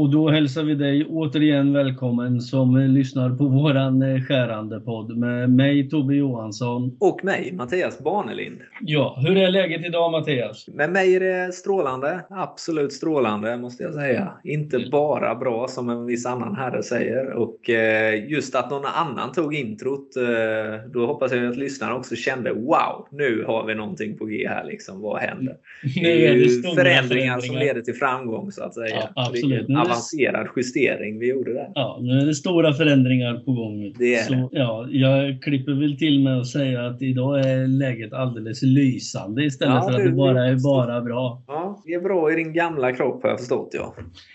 [0.00, 5.50] Och då hälsar vi dig återigen välkommen som lyssnar på våran eh, skärande podd med
[5.50, 6.96] mig Tobbe Johansson.
[7.00, 8.60] Och mig Mattias Barnelind.
[8.80, 10.68] Ja, hur är läget idag Mattias?
[10.68, 12.20] Med mig är det strålande.
[12.30, 14.32] Absolut strålande måste jag säga.
[14.44, 17.32] Inte bara bra som en viss annan herre säger.
[17.32, 22.16] Och eh, just att någon annan tog introt, eh, då hoppas jag att lyssnarna också
[22.16, 24.64] kände wow, nu har vi någonting på G här.
[24.64, 25.00] Liksom.
[25.00, 25.56] Vad händer?
[25.94, 28.96] Det är ju förändringar som leder till framgång så att säga.
[29.14, 29.68] Ja, absolut.
[29.90, 31.68] Avancerad justering vi gjorde där.
[31.74, 33.94] Ja, nu är det stora förändringar på gång.
[33.98, 34.48] Det är Så, det.
[34.52, 39.74] ja, jag klipper väl till med att säga att idag är läget alldeles lysande istället
[39.74, 41.42] Ja, för att det bara är bara bra.
[41.46, 43.70] Ja, det är bra i din gamla kropp har jag förstått.
[43.72, 43.94] Ja.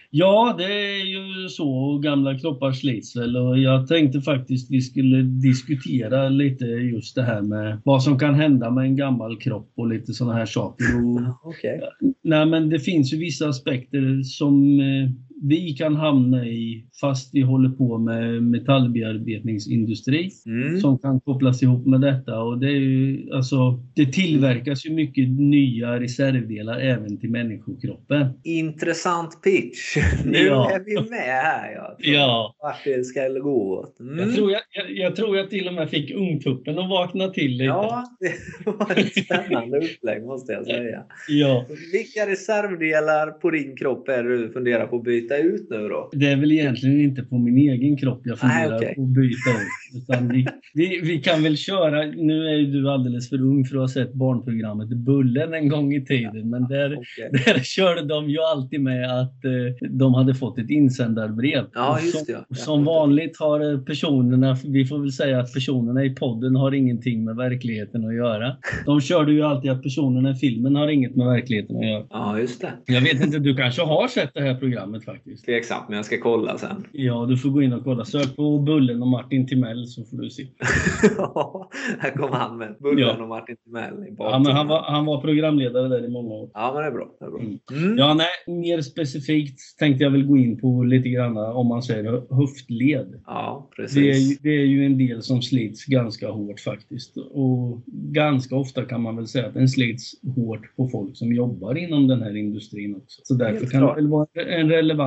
[0.09, 1.97] Ja, det är ju så.
[2.03, 7.41] Gamla kroppar slits väl och jag tänkte faktiskt vi skulle diskutera lite just det här
[7.41, 10.85] med vad som kan hända med en gammal kropp och lite sådana här saker.
[10.95, 11.81] Och, Okej.
[12.23, 15.09] nej, men det finns ju vissa aspekter som eh,
[15.47, 20.79] vi kan hamna i fast vi håller på med metallbearbetningsindustri Mm.
[20.79, 22.41] som kan kopplas ihop med detta.
[22.41, 28.27] Och det, är ju, alltså, det tillverkas ju mycket nya reservdelar även till människokroppen.
[28.43, 29.97] Intressant pitch.
[30.25, 30.71] Nu Ja.
[30.71, 31.73] är vi med här.
[31.75, 31.95] Ja.
[31.99, 32.55] Ja.
[32.59, 33.85] Vart det ska gå.
[33.99, 34.19] Mm.
[34.19, 37.52] Jag, tror jag, jag, jag tror jag till och med fick ungtuppen att vakna till
[37.52, 37.63] lite.
[37.63, 38.31] Ja, det
[38.71, 41.03] var ett spännande upplägg måste jag säga.
[41.30, 41.65] Ja.
[41.91, 46.09] Vilka reservdelar på din kropp är du funderar på att byta ut nu då?
[46.14, 48.95] Det är väl egentligen inte på min egen kropp jag funderar Nej, okej.
[48.95, 50.03] på att byta ut.
[50.03, 53.75] Utan vi, vi, vi kan väl köra, nu är ju du alldeles för ung för
[53.75, 56.50] att ha sett barnprogrammet Bullen en gång i tiden.
[56.50, 57.30] Men där, Okej.
[57.45, 61.65] där körde de ju alltid med att eh, de hade fått ett insändarbrev.
[61.73, 62.45] Ja, just som, det, ja.
[62.49, 62.55] Ja.
[62.55, 67.26] Som vanligt har eh, personerna, vi får väl säga att personerna i podden har ingenting
[67.26, 68.55] med verkligheten att göra.
[68.86, 72.05] De körde ju alltid att personerna i filmen har inget med verkligheten att göra.
[72.09, 72.71] Ja, just det.
[72.86, 75.45] Jag vet inte, du kanske har sett det här programmet faktiskt?
[75.45, 76.86] Tveksamt, men jag ska kolla sen.
[76.92, 78.05] Ja, du får gå in och kolla.
[78.05, 80.48] Sök på Bullen och Martin Timell så får du se.
[81.17, 83.21] Ja, här kom han med Bullen Ja.
[83.23, 86.49] och Martin Timell i Ja, men han, var, han var programledare där i många år.
[86.53, 87.08] Ja, men det är bra.
[87.20, 87.39] Det är bra.
[87.39, 87.59] Mm.
[87.71, 87.98] Mm.
[87.98, 92.36] Ja, nej, mer specifikt tänkte jag väl gå in på lite grann om man säger
[92.36, 93.21] höftled.
[93.26, 94.32] Ja, Det är, precis.
[94.32, 97.17] ju- det är ju en del som slits ganska hårt faktiskt.
[97.17, 101.76] Och ganska ofta kan man väl säga att den slits hårt på folk som jobbar
[101.77, 103.21] inom den här industrin också.
[103.23, 103.95] Så därför Helt kan klart.
[103.95, 105.05] det väl vara en relevant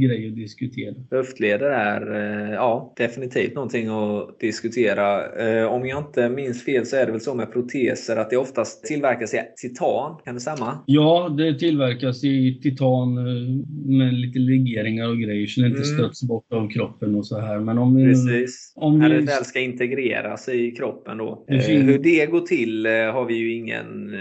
[0.00, 0.94] grej att diskutera.
[1.10, 2.14] Höftleder är
[2.48, 5.36] eh, ja, definitivt någonting att diskutera.
[5.48, 8.36] Eh, Om jag inte minns fel så är det väl så med proteser att det
[8.36, 10.16] oftast tillverkas i titan.
[10.24, 10.78] Kan det stämma?
[10.86, 15.98] Ja, det tillverkas i titan eh, med lite legeringar och grejer så det inte Mm.
[15.98, 17.58] stöts bort av kroppen och så här.
[17.60, 18.04] Men om vi...
[18.04, 18.72] Precis.
[18.76, 21.44] Om När vi- det väl ska integreras i kroppen då.
[21.48, 24.14] Det finns- Hur det går till har vi ju ingen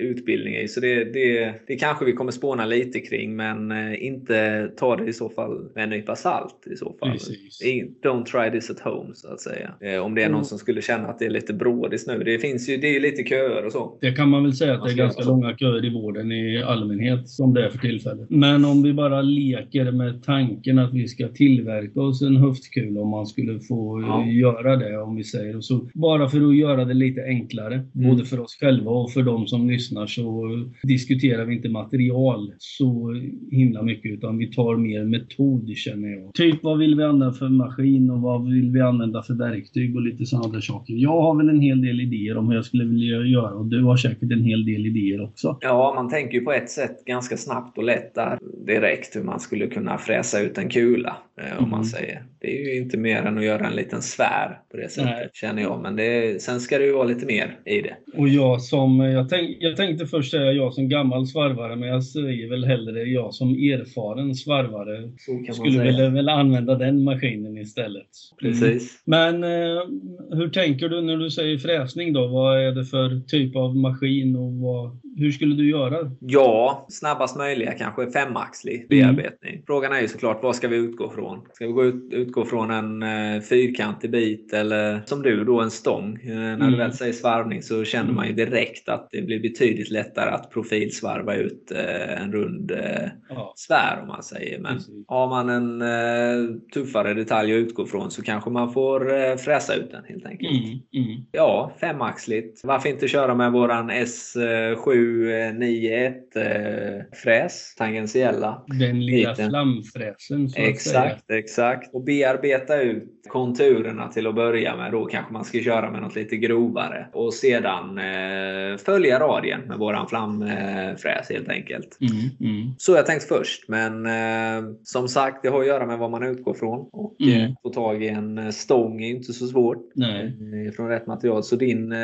[0.00, 0.68] utbildning i.
[0.68, 3.36] Så det, det, det kanske vi kommer spåna lite kring.
[3.36, 6.66] Men inte ta det i så fall med en nypa salt.
[6.72, 7.10] I så fall.
[7.12, 7.60] Precis.
[8.04, 9.70] Don't try this at home så att säga.
[9.80, 10.44] Eh, Om det är någon Mm.
[10.44, 12.18] som skulle känna att det är lite brådis nu.
[12.24, 13.98] Det finns ju det är lite köer och så.
[14.00, 16.62] Det kan man väl säga att det är ska ganska långa köer i vården i
[16.62, 18.30] allmänhet som det är för tillfället.
[18.30, 23.08] Men om vi bara leker med tanken att vi ska tillverka oss en höftkula om
[23.08, 24.22] man skulle få Ja.
[24.22, 25.88] eh, göra det om vi säger och så.
[25.94, 28.08] Bara för att göra det lite enklare, Mm.
[28.10, 30.48] både för oss själva och för de som lyssnar så
[30.82, 33.14] diskuterar vi inte material så
[33.50, 36.34] himla mycket utan vi tar mer metod känner jag.
[36.34, 40.02] Typ vad vill vi använda för maskin och vad vill vi använda för verktyg och
[40.02, 40.94] lite sådana där saker.
[40.94, 43.82] Jag har väl en hel del idéer om hur jag skulle vilja göra och du
[43.82, 45.58] har säkert en hel del idéer också.
[45.60, 49.40] Ja, man tänker ju på ett sätt ganska snabbt och lätt där direkt hur man
[49.40, 51.16] skulle kunna fräsa ut en kula.
[51.40, 51.70] Eh, om Mm.
[51.70, 52.22] man säger.
[52.40, 55.28] Det är ju inte mer än att göra en liten sfär på det sättet Nej.
[55.32, 55.82] känner jag.
[55.82, 57.96] Men det, sen ska det ju vara lite mer i det.
[58.16, 62.04] Och jag som, jag, tänk, jag tänkte först säga jag som gammal svarvare men jag
[62.04, 65.10] säger väl hellre jag som erfaren svarvare
[65.52, 68.08] skulle väl, väl använda den maskinen istället.
[68.40, 69.02] Precis.
[69.04, 69.82] Men eh,
[70.30, 72.26] hur tänker du när du säger fräsning då?
[72.26, 76.10] Vad är det för typ av maskin och vad, hur skulle du göra?
[76.20, 79.62] Ja, snabbast möjliga kanske femaxlig bearbetning.
[79.66, 81.40] Frågan är ju såklart vad ska vi utgå från?
[81.52, 85.70] Ska vi gå ut, utgå från en eh, fyrkantig bit eller som du då en
[85.70, 86.18] stång?
[86.24, 86.70] Eh, när Mm.
[86.70, 90.50] du väl säger svarvning så känner man ju direkt att det blir betydligt lättare att
[90.50, 93.52] profilsvarva ut eh, en rund eh, Ja.
[93.56, 94.58] sfär om man säger.
[94.58, 95.04] Men Precis.
[95.08, 99.74] har man en eh, tuffare detalj att utgå från så kanske man får eh, fräsa
[99.74, 100.50] ut den helt enkelt.
[100.50, 101.24] Mm, mm.
[101.32, 102.60] Ja, femaxligt.
[102.64, 108.62] Varför inte köra med våran S7 791 eh, fräs, tangentiella.
[108.66, 109.50] Den lilla Biten.
[109.50, 110.48] flamfräsen.
[110.50, 111.38] Så Exakt, säga.
[111.38, 111.94] exakt.
[111.94, 114.92] Och bearbeta ut konturerna till att börja med.
[114.92, 117.06] Då kanske man ska köra med något lite grovare.
[117.12, 121.98] Och sedan eh, följa radien med våran flamfräs helt enkelt.
[122.00, 122.70] Mm, mm.
[122.78, 126.22] Så jag tänkt först, men eh, som sagt, det har att göra med vad man
[126.22, 126.88] utgår från.
[126.92, 127.40] Och Mm.
[127.44, 129.90] eh, få tag i en eh, stång är inte så svårt.
[129.94, 130.24] Nej.
[130.66, 131.42] eh, Från rätt material.
[131.44, 131.98] Så din, eh,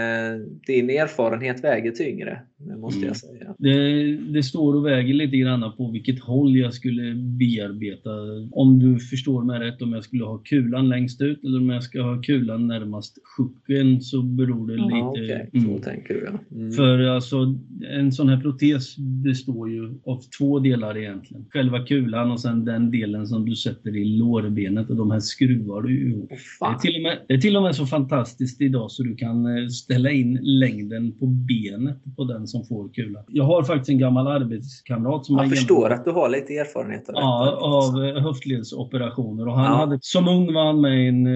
[0.66, 3.06] din erfarenhet väger tyngre, det måste Mm.
[3.08, 3.54] jag säga.
[3.58, 8.10] Det, det står och väger lite grann på vilket håll jag skulle bearbeta.
[8.52, 11.82] Om du förstår mig rätt, om jag skulle ha kulan längst ut eller om jag
[11.82, 15.24] ska ha kulan närmast sjuken så beror det Ja, lite...
[15.24, 15.50] okej.
[15.52, 15.76] Mm.
[15.78, 16.56] Så tänker du ja.
[16.56, 16.72] Mm.
[16.72, 17.54] För alltså,
[17.90, 21.44] en sån här protes består ju av två delar egentligen.
[21.50, 25.82] Själva kulan och sen den delen som du sätter i lårbenet och de här skruvar
[25.82, 26.32] du ihop.
[26.60, 29.02] Åh, Det är, till och med, det är till och med så fantastiskt idag så
[29.02, 33.22] du kan eh, ställa in längden på benet på den som får kulan.
[33.28, 37.08] Jag har faktiskt en gammal arbetskamrat som Jag förstår genomgått- att du har lite erfarenhet
[37.08, 37.20] av detta.
[37.20, 39.48] Ja, av eh, höftledsoperationer.
[39.48, 39.76] Och han Ja.
[39.76, 41.30] hade, som ung var han med i en eh,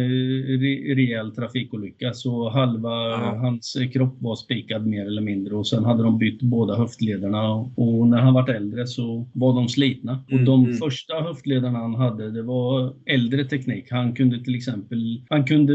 [0.65, 2.13] re, rejäl trafikolycka.
[2.15, 3.35] Så halva Ja.
[3.45, 5.55] hans eh, kropp var spikad mer eller mindre.
[5.57, 7.51] Och sen hade de bytt båda höftlederna.
[7.77, 10.13] Och när han var äldre så var de slitna.
[10.31, 10.77] Mm, och de mm.
[10.77, 13.87] första höftlederna han hade, det var äldre teknik.
[13.91, 15.73] Han kunde till exempel han kunde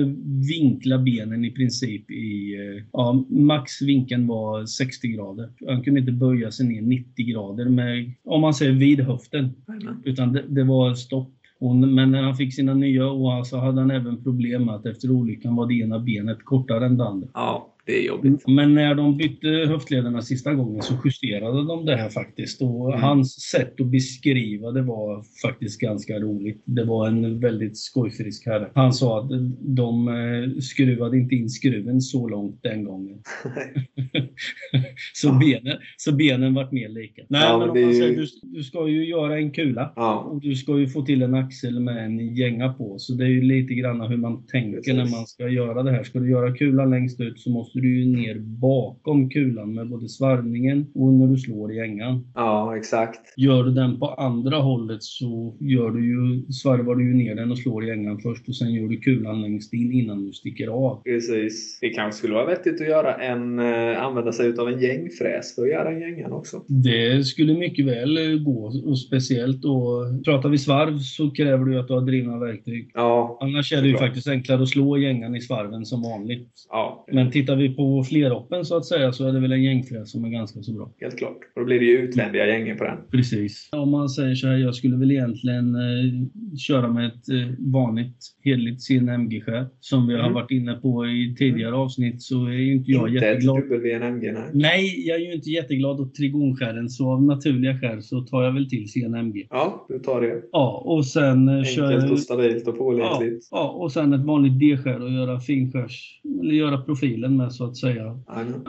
[0.50, 2.56] vinkla benen i princip i...
[2.94, 5.23] Ja, maxvinkeln var 60 grader.
[5.68, 9.50] Han kunde inte böja sig ner 90 grader med, om man säger vid höften.
[9.68, 10.02] Jajamän.
[10.06, 11.34] Utan det, det var stopp.
[11.60, 14.86] Och, men när han fick sina nya OA så hade han även problem med att
[14.86, 17.28] efter olyckan var det ena benet kortare än det andra.
[17.34, 18.48] Ja, det är jobbigt.
[18.48, 22.62] Men när de bytte höftlederna sista gången så justerade de det här faktiskt.
[22.62, 23.02] Och Mm.
[23.02, 26.62] hans sätt att beskriva det var faktiskt ganska roligt.
[26.66, 28.70] Det var en väldigt skojfrisk herre.
[28.76, 33.18] Han sa att de eh, skruvade inte in skruven så långt den gången.
[35.14, 37.22] så, benen, så benen vart mer lika.
[37.30, 39.94] Nej, Ja, men om man säger, du, du ska ju göra en kula.
[39.96, 43.00] Ja, Och du ska ju få till en axel med en gänga på.
[43.00, 44.94] Så det är ju lite grann hur man tänker Precis.
[44.94, 46.04] när man ska göra det här.
[46.04, 50.10] Ska du göra kulan längst ut så måste du ju ner bakom kulan med både
[50.10, 52.28] svarvningen och när du slår i gängan.
[52.36, 53.20] ja exakt.
[53.38, 57.52] Gör du den på andra hållet så gör du ju, svarvar du ju ner den
[57.52, 60.68] och slår i gängan först och sen gör du kulan längst in innan du sticker
[60.68, 61.02] av.
[61.04, 61.78] Precis.
[61.82, 65.62] Det kanske skulle vara vettigt att göra en, eh, använda sig av en gängfräs för
[65.62, 66.64] att göra en gängan också.
[66.68, 71.88] Det skulle mycket väl gå och speciellt då, pratar vi svarv så kräver du att
[71.88, 72.92] du har drivna verktyg.
[72.94, 74.10] Ja, Annars är det ju Såklart.
[74.10, 76.50] faktiskt enklare att slå gängan i svarven som vanligt.
[76.70, 80.12] ja Men tittar vi på fleroppen så att säga så är det väl en gängfräs
[80.12, 80.92] som är ganska så bra.
[81.02, 81.38] helt klart.
[81.56, 82.98] Och då blir det ju utvändiga gängen på den.
[83.12, 83.70] Precis.
[83.72, 88.18] Om man säger så här, jag skulle väl egentligen eh, köra med ett eh, vanligt
[88.44, 89.68] hederligt CNMG-skär.
[89.80, 90.34] Som vi har Mm.
[90.34, 93.64] varit inne på i tidigare avsnitt så är ju inte jag Inte ett jätteglad.
[93.82, 94.44] WNMG, nej.
[94.54, 98.52] Nej, jag är ju inte jätteglad åt trigonskären så av naturliga skär så tar jag
[98.52, 99.48] väl till CNMG.
[99.50, 100.42] Ja, du tar det.
[100.52, 102.20] Ja, och sen eh, kör Enkelt och jag...
[102.20, 103.48] stabilt och Ja, pålitligt.
[103.52, 106.20] ja, och sen ett vanligt D-skär och göra finskärs...
[106.42, 108.20] Eller göra profilen med så att säga.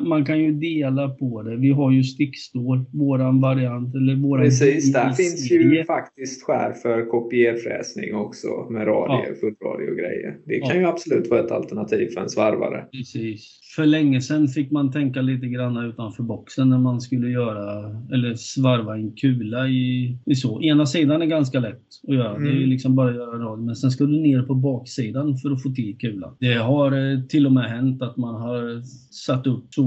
[0.08, 1.56] Man kan ju dela på det.
[1.56, 4.44] Vi har ju stickstål, våran variant eller våran...
[4.44, 9.34] Precis, där finns ju faktiskt skär för kopierfräsning också med radie, Ja.
[9.40, 10.36] fullradie och grejer.
[10.46, 10.80] Det kan Ja.
[10.80, 12.84] ju absolut vara ett alternativ för en svarvare.
[12.92, 13.60] Precis.
[13.76, 18.34] För länge sedan fick man tänka lite grann utanför boxen när man skulle göra eller
[18.34, 20.62] svarva en kula i, i så.
[20.62, 22.38] Ena sidan är ganska lätt att göra.
[22.38, 22.68] Det är Mm.
[22.68, 23.58] liksom bara att göra rad.
[23.62, 26.36] Men sen ska du ner på baksidan för att få till kulan.
[26.40, 28.82] Det har eh, till och med hänt att man har
[29.26, 29.82] satt upp så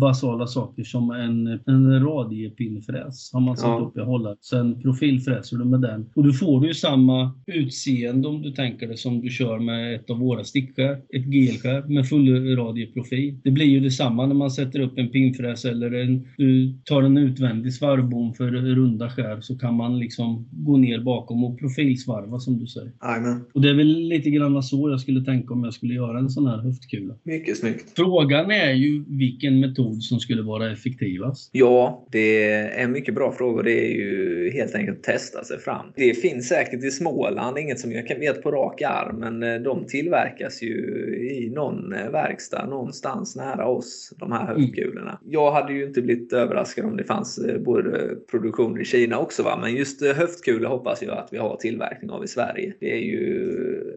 [0.00, 3.30] basala saker som en, en radiepinnfräs.
[3.32, 3.86] Har man satt Ja.
[3.86, 4.36] upp i hållaren.
[4.40, 6.06] Sen profilfräser du med den.
[6.14, 10.10] Och du får ju samma utseende om du tänker det som du kör med ett
[10.10, 10.92] av våra stickskär.
[10.92, 13.25] Ett gelskär med full radieprofil.
[13.44, 17.16] Det blir ju detsamma när man sätter upp en pinnfräs eller en, du tar en
[17.16, 22.58] utvändig svarvbom för runda skär så kan man liksom gå ner bakom och profilsvarva som
[22.58, 22.92] du säger.
[23.02, 23.44] Jajamän.
[23.54, 26.30] Och det är väl lite grann så jag skulle tänka om jag skulle göra en
[26.30, 27.14] sån här höftkula.
[27.22, 27.92] Mycket snyggt.
[27.96, 31.50] Frågan är ju vilken metod som skulle vara effektivast.
[31.52, 33.62] Ja, det är en mycket bra fråga.
[33.62, 35.86] Det är ju helt enkelt att testa sig fram.
[35.96, 39.62] Det finns säkert i Småland, inget som jag kan vet på rak arm, men eh,
[39.62, 40.76] de tillverkas ju
[41.32, 45.18] i någon eh, verkstad någonstans nära oss, de här höftkulorna.
[45.24, 49.42] Jag hade ju inte blivit överraskad om det fanns eh, både produktioner i Kina också,
[49.42, 49.58] va?
[49.60, 52.74] men just eh, höftkulor hoppas jag att vi har tillverkning av i Sverige.
[52.80, 53.52] Det är ju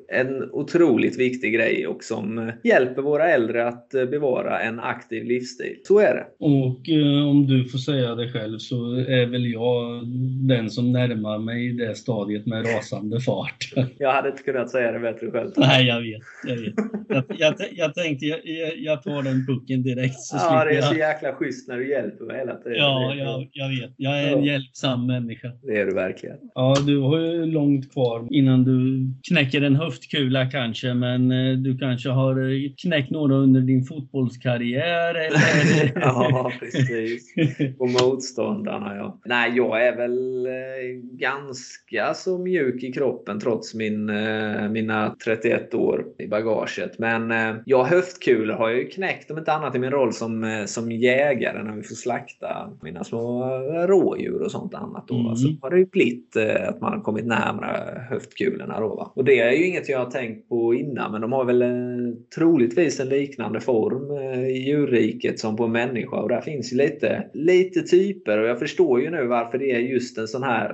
[0.07, 5.25] en otroligt viktig grej och som eh, hjälper våra äldre att eh, bevara en aktiv
[5.25, 5.77] livsstil.
[5.83, 6.25] Så är det.
[6.45, 10.07] Och eh, om du får säga det själv så är väl jag
[10.47, 13.73] den som närmar mig det stadiet med rasande fart.
[13.97, 15.51] Jag hade inte kunnat säga det bättre själv.
[15.57, 16.21] Nej, jag vet.
[16.43, 16.73] Jag, vet.
[17.07, 20.19] Jag, jag, jag tänkte, jag, jag, jag tar den pucken direkt.
[20.19, 22.77] Så ja, det är så jäkla schysst när du hjälper mig hela tiden.
[22.77, 23.91] Ja, jag, jag vet.
[23.97, 24.51] Jag är en Ja.
[24.51, 25.51] hjälpsam människa.
[25.63, 26.37] Det är du verkligen.
[26.55, 31.77] Ja, du har ju långt kvar innan du knäcker en höftkula kanske, men eh, du
[31.77, 35.91] kanske har eh, knäckt några under din fotbollskarriär eller?
[36.01, 37.33] Ja, precis.
[37.79, 39.19] Och motståndarna, ja.
[39.25, 40.51] Nej, jag är väl eh,
[41.19, 44.05] ganska så mjuk i kroppen trots min,
[44.71, 46.99] mina 31 år i bagaget.
[46.99, 47.33] Men
[47.65, 50.91] ja, höftkulor har jag ju knäckt om inte annat i min roll som, eh, som
[50.91, 53.43] jägare när vi får slakta mina små
[53.87, 55.07] rådjur och sånt annat.
[55.07, 55.19] Då.
[55.19, 55.35] Mm.
[55.35, 58.79] Så har det ju blivit eh, att man har kommit närmare höftkulorna.
[58.79, 59.11] Då, va.
[59.15, 61.67] Och det är ju inget jag har tänkt på innan, men de har väl eh,
[62.35, 64.11] troligtvis en liknande form
[64.45, 66.17] i djurriket som på en människa.
[66.17, 69.79] Och där finns ju lite, lite typer och jag förstår ju nu varför det är
[69.79, 70.69] just en sån här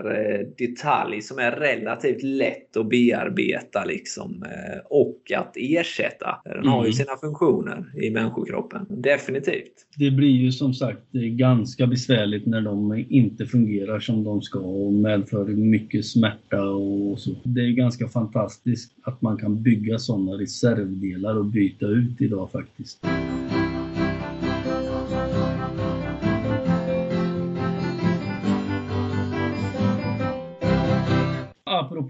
[0.58, 4.46] detalj som är relativt lätt att bearbeta liksom,
[4.90, 6.42] och att ersätta.
[6.46, 6.94] Den har ju Mm.
[6.94, 8.86] sina funktioner i människokroppen.
[8.90, 9.88] Definitivt.
[9.98, 14.94] Det blir ju som sagt ganska besvärligt när de inte fungerar som de ska och
[14.94, 17.32] medför mycket smärta och så.
[17.44, 23.06] Det är ganska fantastiskt att man kan bygga sådana reservdelar och byta ut idag faktiskt.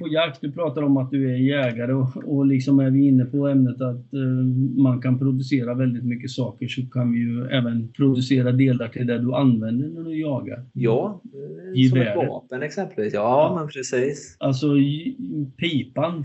[0.06, 3.26] Apropå jakt, du pratar om att du är jägare och, och liksom är vi inne
[3.26, 4.20] på ämnet att eh,
[4.78, 9.18] man kan producera väldigt mycket saker så kan vi ju även producera delar till det
[9.20, 10.66] du använder när du jagar.
[10.74, 11.22] Ja,
[11.76, 13.14] eh, som ett vapen exempelvis.
[13.14, 13.60] Ja, Ja.
[13.60, 14.38] men precis.
[14.40, 14.68] Alltså
[15.58, 16.24] pipan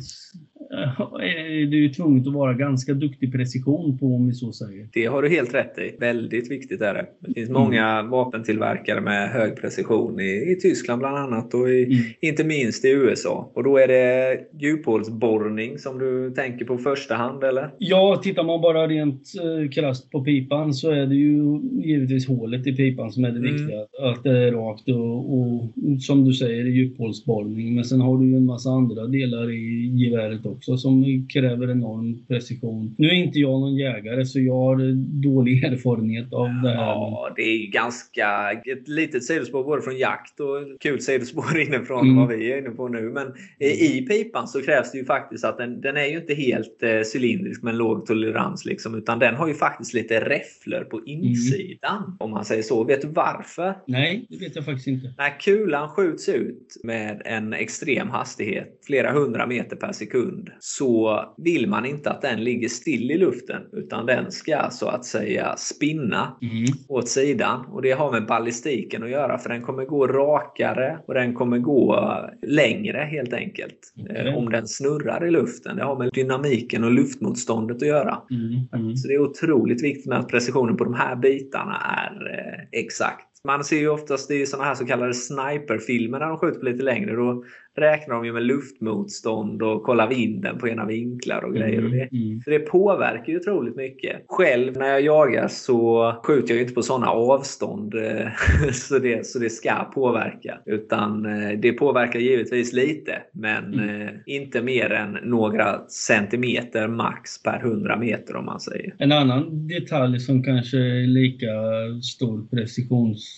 [0.71, 4.89] är du tvungen att vara ganska duktig precision på om vi så säger.
[4.93, 5.97] Det har du helt rätt i.
[6.01, 7.07] Väldigt viktigt är det.
[7.21, 7.63] Det finns Mm.
[7.63, 11.97] många vapentillverkare med hög precision i, i Tyskland bland annat och i, Mm.
[12.21, 13.51] inte minst i USA.
[13.55, 17.71] Och då är det djuphålsborrning som du tänker på första hand eller?
[17.79, 22.67] Ja, tittar man bara rent eh, krasst på pipan så är det ju givetvis hålet
[22.67, 23.53] i pipan som är det Mm.
[23.53, 23.81] viktiga.
[24.11, 25.63] Att det är rakt och, och
[26.01, 27.75] som du säger djuphålsborrning.
[27.75, 32.27] Men sen har du ju en massa andra delar i geväret också som kräver enorm
[32.29, 32.95] precision.
[32.99, 36.77] Nu är inte jag någon jägare så jag har dålig erfarenhet av det här.
[36.77, 42.17] Ja, det är ganska ett litet sidospår både från jakt och kul sidospår inifrån Mm.
[42.17, 43.01] vad vi är inne på nu.
[43.01, 43.27] Men
[43.59, 46.83] i i pipan så krävs det ju faktiskt att den, den är ju inte helt
[46.83, 52.17] eh, cylindrisk med låg tolerans liksom, utan den har ju faktiskt lite räfflor på insidan.
[52.21, 52.85] Om man säger så.
[52.85, 53.75] Vet du varför?
[53.87, 55.15] Nej, det vet jag faktiskt inte.
[55.19, 61.69] När kulan skjuts ut med en extrem hastighet, flera hundra meter per sekund, så vill
[61.69, 66.37] man inte att den ligger still i luften utan den ska så att säga spinna
[66.43, 66.65] Mm.
[66.89, 67.67] åt sidan.
[67.67, 71.59] Och det har med ballistiken att göra för den kommer gå rakare och den kommer
[71.59, 72.15] gå
[72.47, 73.79] längre helt enkelt.
[74.11, 75.77] Eh, Om den snurrar i luften.
[75.77, 78.19] Det har med dynamiken och luftmotståndet att göra.
[78.31, 78.85] Mm.
[78.85, 78.97] Mm.
[78.97, 83.27] Så det är otroligt viktigt med att precisionen på de här bitarna är eh, exakt.
[83.45, 86.83] Man ser ju oftast i såna här så kallade sniperfilmer när de skjuter på lite
[86.83, 87.17] längre.
[87.17, 87.45] Då
[87.77, 91.85] räknar de ju med luftmotstånd och kollar vinden på ena vinklar och grejer.
[91.85, 92.41] Och det, Mm.
[92.45, 94.23] så det påverkar ju otroligt mycket.
[94.29, 98.27] Själv när jag jagar så skjuter jag ju inte på sådana avstånd eh,
[98.73, 100.59] så det, så det ska påverka.
[100.67, 104.01] Utan eh, det påverkar givetvis lite men Mm.
[104.01, 108.95] eh, inte mer än några centimeter max per 100 meter om man säger.
[108.99, 111.47] En annan detalj som kanske är lika
[112.03, 112.47] stor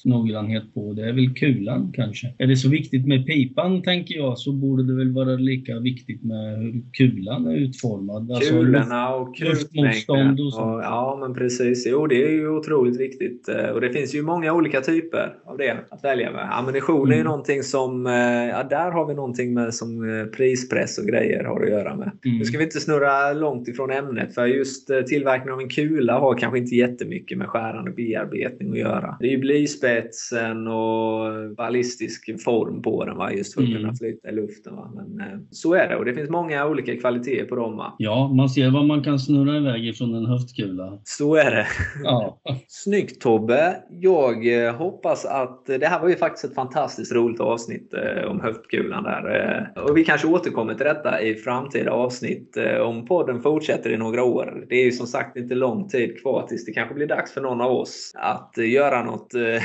[0.02, 2.34] precisionsnoggrannhet på det är väl kulan kanske.
[2.38, 6.24] Är det så viktigt med pipan tänker jag så borde det väl vara lika viktigt
[6.24, 8.30] med hur kulan är utformad.
[8.32, 10.82] Alltså, Kulorna och luftmotstånd och sånt.
[10.82, 11.86] Ja, men precis.
[11.90, 13.48] Jo, det är ju otroligt viktigt.
[13.48, 16.58] Eh, Och det finns ju många olika typer av det att välja med.
[16.58, 17.24] Ammunition är ju Mm.
[17.30, 18.12] någonting som, eh,
[18.48, 22.10] ja, där har vi någonting med som eh, prispress och grejer har att göra med.
[22.24, 22.38] Mm.
[22.38, 26.38] Nu ska vi inte snurra långt ifrån ämnet för just tillverkning av en kula har
[26.38, 29.16] kanske inte jättemycket med skärande bearbetning att göra.
[29.20, 29.38] Det är ju
[29.82, 33.32] blyspetsen och ballistisk form på den va?
[33.32, 33.80] just för att Mm.
[33.80, 34.76] kunna flyta i luften.
[34.76, 34.90] Va?
[34.94, 37.76] Men eh, så är det och det finns många olika kvaliteter på dem.
[37.76, 37.94] Va?
[37.98, 40.98] Ja, man ser vad man kan snurra iväg ifrån en höftkula.
[41.04, 41.66] Så är det.
[42.04, 42.40] Ja.
[42.68, 43.76] Snyggt Tobbe!
[43.90, 48.40] Jag eh, hoppas att det här var ju faktiskt ett fantastiskt roligt avsnitt eh, om
[48.40, 49.36] höftkulan där.
[49.76, 53.96] Eh, och vi kanske återkommer till detta i framtida avsnitt eh, om podden fortsätter i
[53.96, 54.64] några år.
[54.68, 57.40] Det är ju som sagt inte lång tid kvar tills det kanske blir dags för
[57.40, 59.62] någon av oss att eh, göra något eh, eh,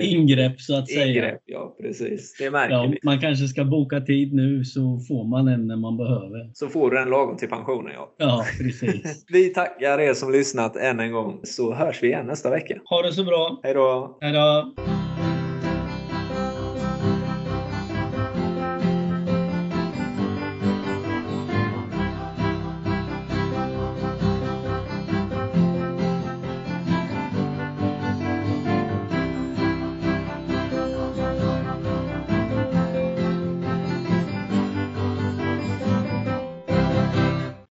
[0.00, 1.06] Ingrepp så att säga.
[1.06, 1.40] ingrepp.
[1.44, 2.36] Ja, precis.
[2.38, 2.98] Det märker Ja, vi.
[3.02, 6.50] man kanske ska boka tid nu så får man en när man behöver.
[6.54, 7.92] Så får du den lagom till pensionen.
[7.94, 8.14] Ja.
[8.18, 9.24] Ja, precis.
[9.32, 12.74] Vi tackar er som lyssnat än en gång så hörs vi igen nästa vecka.
[12.84, 13.60] Ha det så bra.
[13.62, 14.18] Hej då!
[14.20, 14.74] Hej då!